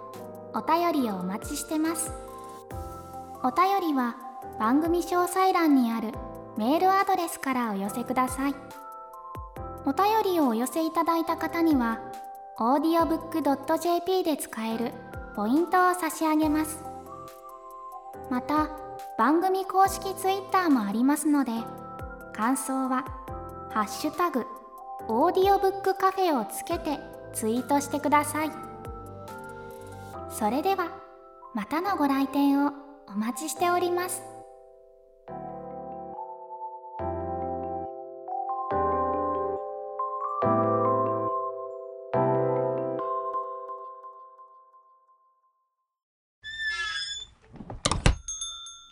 [0.55, 2.13] お便りをお待ちしてます。
[3.43, 4.17] お便りは
[4.59, 6.13] 番組詳細欄にある
[6.59, 8.55] メールアドレスからお寄せください。
[9.87, 12.01] お便りをお寄せいただいた方には
[12.59, 14.93] audiobook.jp で使える
[15.35, 16.85] ポイントを差し上げます。
[18.29, 18.69] また
[19.19, 21.51] 番組公式 Twitter もありますので
[22.33, 23.05] 感想は
[23.75, 24.47] 「ハッシュタグ
[25.09, 27.01] オーディオブックカフェ」をつけて
[27.33, 28.53] ツイートしてください。
[30.31, 30.87] それでは
[31.53, 32.73] またのご来店を
[33.09, 34.23] お待ちしております。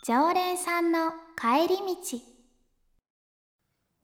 [0.07, 1.85] 常連さんの帰り道。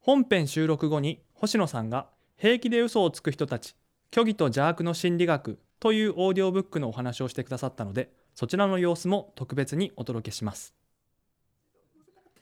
[0.02, 3.78] 本編収録後に星野さんが平気で嘘をつく人たち
[4.14, 10.76] 虚偽と邪悪の心理学というオーディオブックのお話をしてくださったのでそちらの様子も特別にお届けします。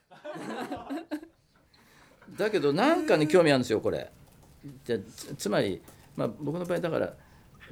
[2.35, 4.11] だけどなんかね興味あるんですよこれ。
[4.83, 4.97] じゃ
[5.37, 5.83] つまり、
[6.15, 7.13] まあ、僕の場合だから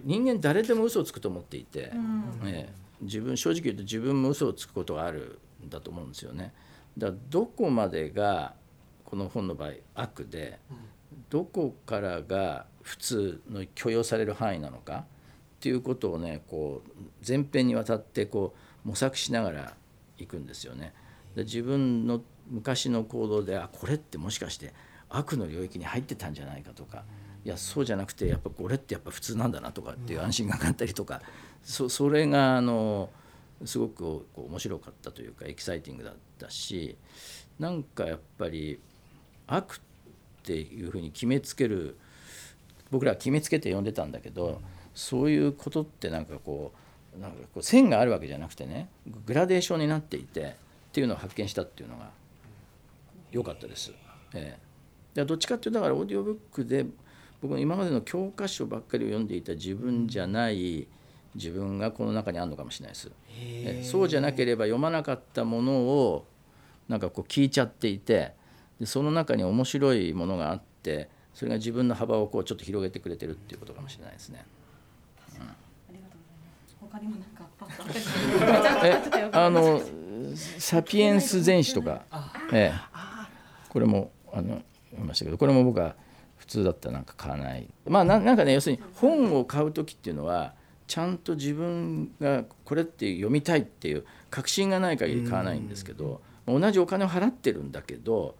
[0.03, 2.71] 人間誰でも嘘をつくと思っていて、うん、え。
[3.01, 6.53] 自分正直言うと自分も嘘をつくことがあるだと思うんですよね。
[6.97, 8.55] だからどこまでが
[9.05, 10.59] この本の場合悪で
[11.29, 15.05] どこからが普通の許容される範囲なのかっ
[15.59, 19.73] っていうことをねこう前編にわたってこう模索しながら
[20.17, 20.93] いくんですよね。
[21.35, 24.73] で自分の昔の行動であこれってもしかして
[25.09, 27.03] 悪の領域に入ってたんじゃないかとか
[27.43, 31.21] いやそうじゃなくてやっぱこれってやっぱ普通なんだなとかっていう安心感があったりとか
[31.61, 33.09] そそれがあの
[33.65, 36.97] すごくこう面白かったというかエキサイティングだったし
[37.59, 38.79] なんかやっぱり
[39.47, 39.79] 悪っ
[40.43, 41.97] ていうふうに決めつける
[42.91, 44.61] 僕らは決めつけて呼んでたんだけど
[44.93, 46.71] そういうことってなんかこ
[47.17, 48.89] うなんかこう線があるわけじゃなくてね
[49.25, 52.09] グラデーションになっていてっていうのを発見したっていうのが
[53.31, 53.91] 良かったです。
[54.33, 54.57] え
[55.15, 56.85] え、どっちかっていうとだからオーディオブックで
[57.41, 60.87] 僕の今までの教科書ばっかりを読んでいた自分じゃない
[61.35, 63.11] 自分がこの中にあるのかもしれないです。
[63.39, 66.25] えそうじゃなければ読まなかったものを
[66.87, 68.33] なんかこう聞いちゃっていて
[68.79, 74.45] でその中に面白いものがあってそれが自分の幅をこうちょっと広げてくれてるっていうことかもしれないですね。
[76.81, 79.81] 他にもなんかパッとえあの
[80.35, 82.01] サピエンス全史とか、
[82.51, 82.79] ええ、
[83.69, 84.63] これもあの読
[84.93, 85.95] みましたけどこれも僕は
[86.37, 87.67] 普通だったらなんか買わない。
[87.85, 90.53] まあななんかね要するに本を買う時っていうのは
[90.89, 98.35] ちゃんと自分がこれって読みたいっていう確信がない限り買わないんですけど同じお金を払ってるんだけど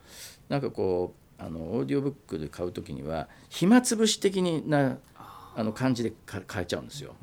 [0.49, 4.97] なんかこうあのオーディオブックで買う時には暇つぶし的な
[5.55, 7.15] あの感じで買えちゃうんですよ。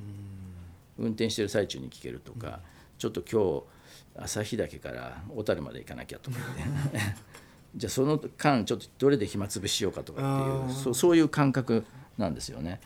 [0.96, 2.60] 運転してる最中に聞けるとか、
[2.96, 7.16] ちょっと今日旭岳から小樽まで行かなきゃとかね。
[7.76, 11.84] じゃあその間ちょっとどれで暇つぶししようかとかっていうそそういう感覚
[12.16, 12.80] なんですよね。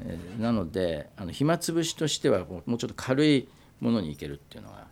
[0.00, 3.48] えー、なのであの暇つぶしとしてはもうちょっと軽い
[3.80, 4.86] ものにいけるっていうのが、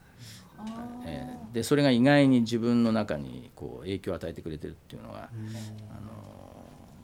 [1.06, 5.30] えー、でそれが意外に自分の中にこう影響を与えてくれてるっていうのは、
[5.90, 6.10] あの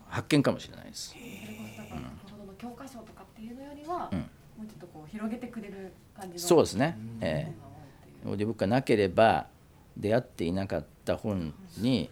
[0.09, 1.15] 発見かもしれないです。
[1.17, 4.31] うん、教科書とかっていうのよりは、うん。
[4.61, 9.47] もうちょっとこう広げてくれる感じそうですね、えー、オーディオブックがなければ
[9.97, 12.11] 出会っていなかった本に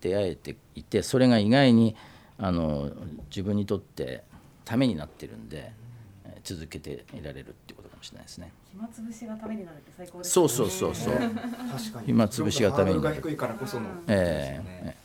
[0.00, 1.96] 出会えていてそれが意外に
[2.38, 2.92] あの
[3.30, 4.22] 自分にとって
[4.64, 5.72] ためになってるんで、
[6.24, 8.52] えー、続けていられるっていうことかもしれないですね。
[8.70, 11.14] 暇つぶしがためになるって最高です、ね、そうそうそうそう。
[12.06, 13.22] 暇つぶしがためになる。
[14.08, 14.96] ええ。
[14.96, 15.02] ー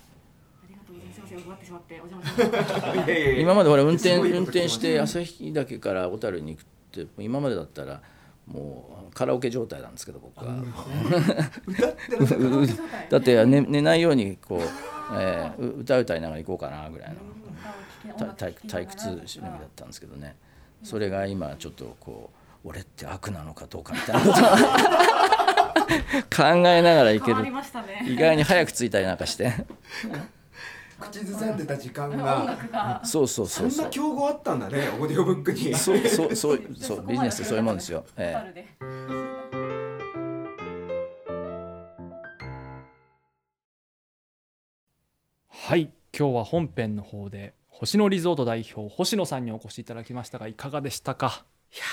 [3.41, 6.65] 今まで俺運転運転して旭岳から小樽に行くっ
[7.06, 8.02] て今までだったら
[8.48, 10.56] もうカラオケ状態なんですけど僕は。
[13.10, 14.60] だって寝寝ないようにこう、
[15.13, 17.15] えー、歌歌いながら行こうかなぐらいの
[18.13, 20.36] 退退屈しのぎだったんですけどね。
[20.84, 22.30] それが今ちょっとこ
[22.63, 24.39] う俺って悪なのかどうかみたいなこと
[26.36, 27.46] 考えながら行ける、
[28.06, 29.54] 意外に早く着いたりなんかして。
[31.00, 33.02] 口ずさんでた時間が。
[33.04, 35.74] そうそうそうそんな競合あったんだねオーディオブックに。
[35.76, 36.62] そうそうそう。
[36.76, 38.65] そうビジネスそういうもんですよ、ええ、
[45.50, 51.45] はい今日は本編の方で星野リゾート代表星野さんにお越しいただきましたがいかがでしたか？
[51.71, 51.83] いや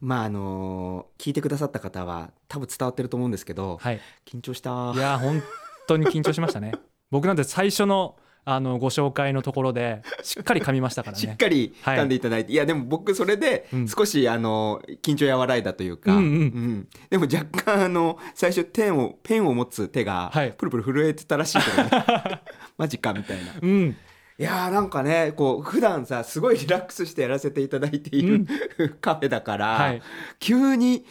[0.00, 4.94] まああのー、聞いてくださった方は多分伝わってると思うんですけど、はい、緊張した。
[4.94, 5.42] いや本
[5.86, 6.72] 当に緊張しましたね。
[7.12, 11.20] 僕なんて最初のあのご紹介のところでしっかり噛みましたからね。
[11.20, 16.24] しっかり噛んでいただいて、はい、いやでも僕それで少し、あの緊張和らいだというか、うんうん。
[16.24, 22.40] うん、でも若干あの最初ペンをペンを持つ手がプルプル震えてたらしいけど、ね、
[22.78, 23.52] マジかみたいな。
[23.60, 23.96] うん
[24.38, 28.46] いやーなんかねこう普段さすごいリラックスしてやらせていただいている、
[28.78, 30.02] うん、 カフェだから、はい、
[30.38, 31.04] 急に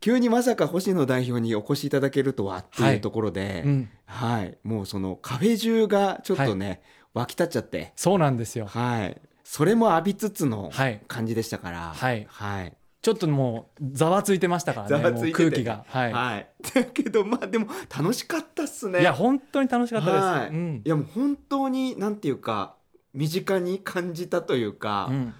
[0.00, 6.80] 急にまさか星野代表にお越しいただけるとはっていうところで、はい、うん、はい、もうそのカフェ中がちょっとね、はい、
[7.14, 7.94] 湧き立っちゃって。
[7.96, 8.66] そうなんですよ。
[8.66, 9.18] はい。
[9.44, 10.70] それも浴びつつの
[11.08, 15.84] 感じでしたから、はい、はいちょっともうざわついてましたからね空気が。
[15.88, 19.02] はい、はい、だけどまあでも楽しかったっすね。
[19.02, 20.48] いや本当に楽しかったです、はい。
[20.48, 22.76] うん、いやもう本当になんていうか
[23.12, 25.34] 身近に感じたというか、うん。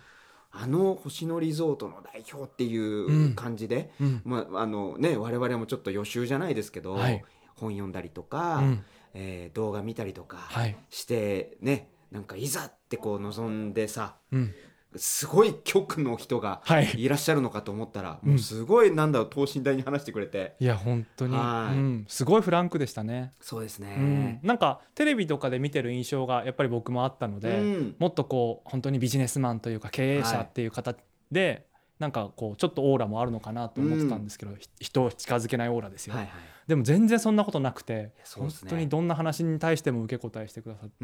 [0.56, 7.24] あの星野リゾートの代表っていう感じで、うん、まああのね、我々もちょっと予習じゃないですけど、はい、
[7.56, 10.48] 本読んだりとか、うん、えー、動画見たりとか
[10.90, 14.54] して、はい、ねなんかいざってこう望んでさ、うん、
[14.96, 16.62] すごい局の人が
[16.96, 17.08] い。
[17.08, 23.32] らっしゃるのかと思ったら、はい、もうすごいなんだろう等身大に話してくれて、いや本当に、うん、すごいフランクでしたね。
[23.40, 30.96] そうですね、うん、なんかテレビとかで見てる印象がやっぱり僕もあったので、うん、もっとこう本当にビジネスマンというか経営者っていう形
[31.30, 31.64] で、はい、
[31.98, 36.32] なんかこうちょっとオーラもあるのかなと思ってたんですけど、人を近づけないオーラですよ、はいはい、
[36.66, 40.94] でも全然そんなことなくて、ね、本当にどんな話に対しても受け答えしてくださって、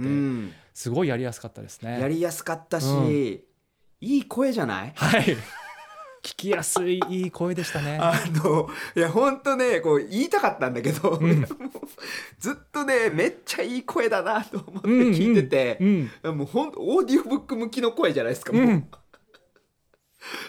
[0.74, 2.00] すごいやりやすかったですね。
[2.00, 3.44] やりやすかったし、
[4.00, 4.92] いい声じゃない？
[4.96, 5.36] はい。
[6.22, 7.96] 聞きやすいいい声でしたね。
[8.00, 8.12] あ
[8.44, 11.44] のいや本当ねこう言いたかったんだけど、うん。
[12.38, 15.78] ずっとねめっちゃいい声だなと思って聞いてて、
[16.22, 18.90] うんもうほんオーディオブック向きの声じゃないですかもう、う ん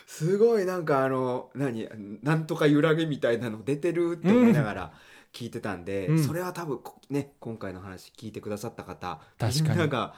[0.05, 1.87] すごいなんかあの何
[2.21, 4.93] なんとか揺らぎみたいなの出てるって思いながら
[5.33, 6.19] 聞いてたんで、うん。
[6.23, 9.69] それは多分こね今回の話聞いてくださった方確かに。
[9.69, 10.13] みんなが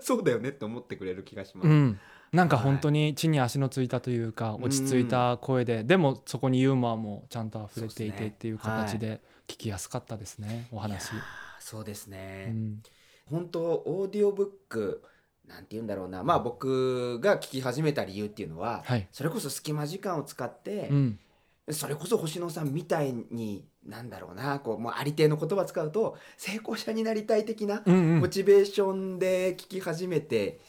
[0.00, 1.68] そうだよねって思ってくれる気がします。
[1.68, 2.00] うん、
[2.32, 11.10] なんか本当に地に足のついたというか、落ち着いた声で、でもそこにユーモアもちゃんと溢れていてっていう形で聞きやすかったですね、お話。
[11.60, 12.82] そうですね、うん。
[13.30, 15.02] 本当オーディオブック
[15.48, 16.22] なんて言うんだろうな。
[16.22, 19.08] まあ僕が聞き始めた理由っていうのは、はい。
[19.12, 21.18] それこそ隙間時間を使ってう、ん。
[21.70, 28.20] それこそ星野さんみたいになんだろうなこうもうありていの言葉使うと成功者になりたい的なうんうん。
[28.20, 30.60] モチベーションで聞き始めて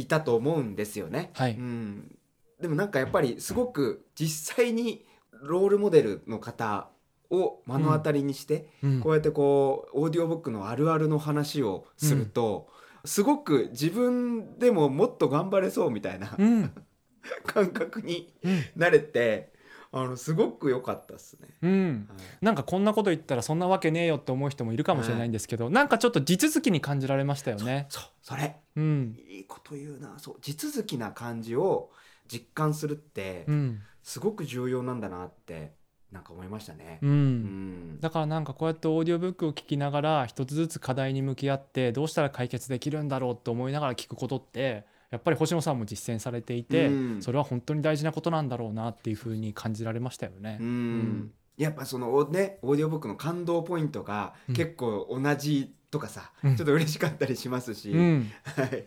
[0.00, 1.30] いたと思うんですよね。
[1.34, 1.52] はい。
[1.52, 2.16] うん、
[2.60, 5.04] でもなんかやっぱりすごく実際に
[5.42, 6.88] ロールモデルの方
[7.30, 9.00] を目の当たりにして、うん。
[9.00, 12.68] こうやってこうオーディオブックのあるあるの話をすると、
[13.04, 16.72] すごく自分でももっと頑張れそうみたいなうん。
[17.44, 18.62] 感覚にうん。
[18.76, 19.52] なれて
[19.90, 21.48] あのすごく良かったですね。
[21.62, 22.06] うん。
[22.08, 22.44] はい。
[22.44, 27.86] なんかこんなこと言ったらそんなわけねえよって思う人もいるかもしれないんですけど、なんかちょっと地続きに感じられましたよね。
[27.88, 28.56] そうそれ。
[28.76, 29.16] うん。
[29.28, 30.18] いいこと言うな。
[30.18, 31.90] そう地続きな感じを
[32.30, 33.80] 実感するってうん。
[34.02, 35.72] すごく重要なんだなって
[36.12, 36.98] なんか思いましたね。
[37.02, 37.94] ううん。
[37.96, 43.08] んだからなんかこうやってオーディオブックを聞きながら一つずつ課題に向き合ってどうしたら解決できるん。
[43.08, 47.22] だろうって思いながら聞くことってやっぱり星野さんも実践されていて、うん。
[47.22, 50.58] それは本当に大事なことなんだろうなっていうふうに感じられましたよね。
[50.60, 51.32] うん。
[51.56, 56.56] やっぱそのねオーディオブックの感動ポイントがうん結構同じとかさ、うん。
[56.56, 58.30] ちょっと嬉しかったりしますし、うん。
[58.44, 58.86] はい、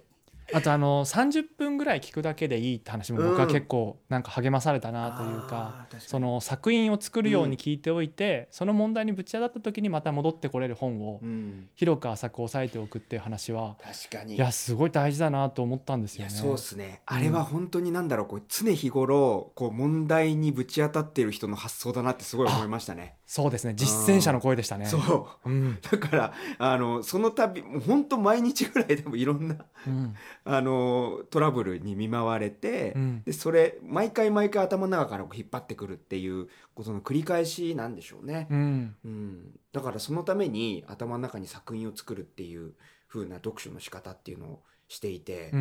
[0.53, 14.35] あとあの30分ぐらい聞くだけでいいって話も僕は結構なんか励まされたなというか、その作品を作るように聞いておいて、その問題にぶち当たった時にまた戻ってこれる本をうん、広く浅く押さえておくっていう話は確かに。
[14.35, 16.31] いやすごい大事だなと思ったんですよね。
[16.31, 17.01] いやそうですね。
[17.05, 23.15] あれは本当になんだろうこう常日頃こう問題にぶち当たっている人の発想だなってすごい思いましたね。
[23.31, 23.75] そうですね。
[23.77, 24.87] 実践者の声でしたね。
[24.87, 25.49] そう。
[25.49, 25.79] うん。
[25.79, 29.55] だからあのその度本当毎日ぐらいでもいろんな
[29.87, 30.15] うん。
[30.43, 33.23] あのトラブルに見舞われて、うん。
[33.23, 38.47] でそれ毎回毎回頭の中から引っ張ってくるっていうことの繰り返しなんでしょうね。
[38.51, 38.95] うん。
[39.05, 42.73] うん、だからそのために頭の中に作品を作るっていう
[43.07, 45.53] 風な読書の仕方っていうのをしていて、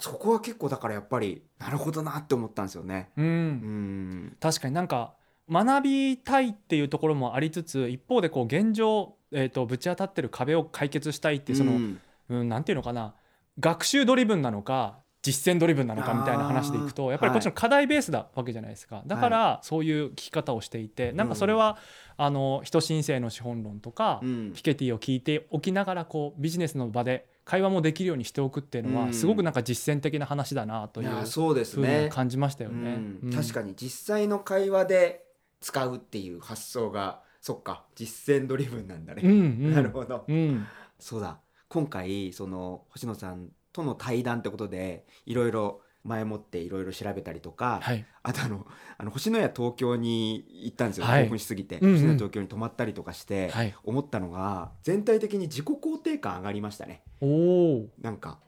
[0.00, 3.10] そこは結構だからやっぱりなるほどなって思ったんですよね。
[3.16, 3.26] うん。
[3.26, 4.36] うん。
[4.38, 5.17] 確かになんか
[5.50, 12.00] 学びたいっていうところもありつつ一方でこう現状、えー、とぶち当たってる壁を解決したいっていうその、うん。
[12.28, 13.14] うん、なんていうのかな。
[13.58, 19.02] 学習ドリブンなのか実践ドリブンなのかみたいな話でいくとやっぱりこっちの課題ベースだわけじゃないですか。
[19.04, 21.76] だからそういう聞き方をしていてなんかそれは
[22.16, 24.52] あの人新世の資本論とかうん。
[24.54, 29.06] ピケティを聞いておきながらこうビジネスの場で会話もできるようにしておくっていうのうん。
[29.08, 32.08] はすごくなんか実践的な話だなといいうやそうですふうにね。
[32.12, 32.92] 感じましたようね。
[32.92, 33.18] ん。
[33.24, 33.32] うん。
[33.32, 35.24] 確かに実際の会話で
[35.60, 39.22] 使うっていう発想がそっか実践ドリブンなんだね。
[39.24, 39.70] うんうん。
[39.72, 40.24] なるほど。
[40.26, 40.66] うん。
[40.98, 41.38] そうだ。
[41.68, 48.04] 今回その星野さんとの対談ってことでいろいろ前もっていろいろ調べたりとか、はい。
[48.22, 51.24] あとあのあの星野屋東京に行ったんですよ、はい。
[51.24, 51.94] 興奮しすぎて、うんうん。
[51.94, 53.74] 星野屋東京に泊まったりとかして、はい。
[53.84, 57.02] 思ったのが全体的に自己肯定感上がりましたね。
[57.20, 58.38] おおなんか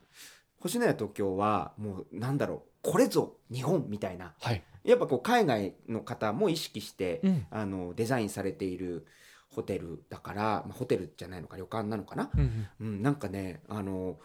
[0.61, 7.47] 星野屋東京はもうなんだろうこれぞ日本みたいなはいやっぱこう海外の方も意識して、うん。
[7.51, 9.07] あのデザインされている
[9.49, 14.17] ホテルだから、まあ、ホテルじゃないのか旅館なのかな、うんうん、なんかねあの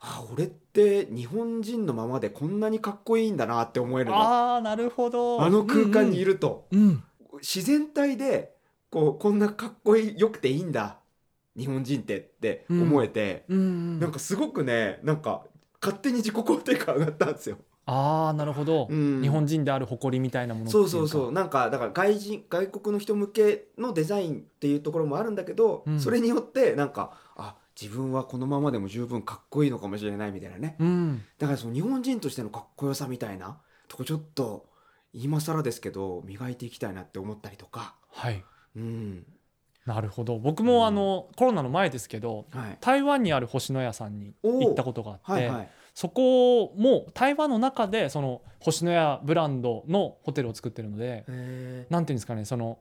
[0.00, 4.16] あ俺って日本人のままでこんなにかっこいいんだなって思えるの。
[4.16, 5.48] あああなるほど。
[5.48, 7.02] の空間にいると、うんうん。
[7.40, 8.54] 自然体で
[8.90, 10.98] こうこんなかっこいいよくていいんだ。
[11.56, 13.98] 日本人ってって思えて、うん。
[13.98, 15.44] なんかすごくねなんか
[15.80, 17.58] 勝手に自己肯定感上がったんですよ。
[17.86, 19.20] ああなるほど、うん。
[19.20, 21.32] 日本人である誇りみたいなものそうそうそうう。
[21.32, 26.00] なんかだから外人外国の人向けのデザインっていうところもあるんだけど、うん。
[26.00, 30.76] それによってなんかあ自分はこのままでも十分かっこいいのかもしれないみたいなね。
[30.78, 33.58] か、うん、だからその日本人としてのかっこよさみたいな
[33.88, 34.66] とこちょっと
[35.12, 37.96] 今更ですけど磨いていきたいなって思ったりとか。
[38.10, 38.42] はい。
[38.76, 39.26] うん。
[39.84, 40.38] なるほど。
[40.38, 42.78] 僕うんもあの、コロナの前ですけどはい。
[42.80, 52.78] 台湾にある星の屋さんに行ったことがあって、はいはいそこも台湾の中でその星の屋ブランドのホテルを作ってるのでへなんていうんですかねその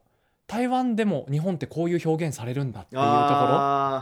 [0.47, 3.09] 台湾でも日本ってこういう表現されるんだっていうところ。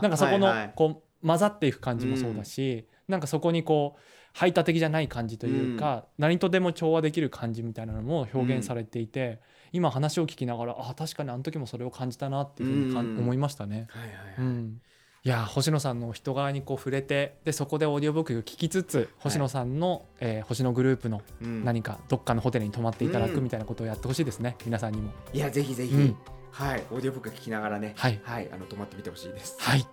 [0.00, 4.00] んかそこのこう混ざっていく感じもそうだし、なんかそこにこう
[4.32, 9.40] 排他的じゃない感じというか、何とでも調和できる感じみたいなのも表現されていて、
[9.72, 13.86] 今話を聞きながらあ確かにあの時もそれを感じたなっていうふうに思いましたね。
[13.90, 14.34] はいはいはい。
[14.38, 14.80] うん
[15.24, 21.64] いや星野さんの人側にこう触れてでそこでオーディオブックを聞きつつ星野さんの、えー星野グループのうん。
[21.64, 25.12] 何かどっかのホテルに泊まっていただくうんみたいなことをやってほしいですね、皆さんにも。
[25.32, 26.16] いやぜひぜひ、うん。
[26.50, 26.84] はい。
[26.90, 27.94] オーディオブック聞きながらね。
[27.96, 28.20] はい。
[28.24, 29.56] はい、あの泊まってみてほしいです。
[29.60, 29.86] はい